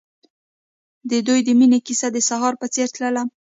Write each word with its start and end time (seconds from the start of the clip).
د 1.09 1.11
دوی 1.27 1.39
د 1.47 1.49
مینې 1.59 1.79
کیسه 1.87 2.07
د 2.11 2.17
سهار 2.29 2.53
په 2.61 2.67
څېر 2.73 2.87
تلله. 2.95 3.23